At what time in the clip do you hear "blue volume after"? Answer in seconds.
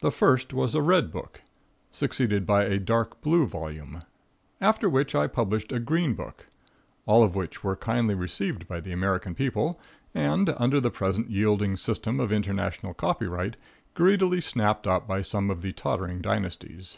3.20-4.88